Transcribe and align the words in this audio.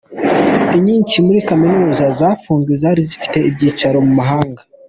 Inyinshi 0.77 1.17
muri 1.25 1.39
Kaminuza 1.49 2.05
zafunzwe 2.19 2.71
zari 2.81 3.01
zifite 3.09 3.37
ibyicaro 3.49 3.97
mu 4.05 4.13
mahanga. 4.19 4.61